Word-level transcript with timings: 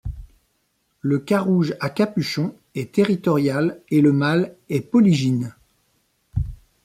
Le 1.01 1.19
Carouge 1.19 1.75
à 1.79 1.91
capuchon 1.91 2.55
est 2.73 2.91
territoriale 2.95 3.79
et 3.91 4.01
le 4.01 4.11
mâle 4.11 4.55
est 4.67 4.81
polygyne. 4.81 5.53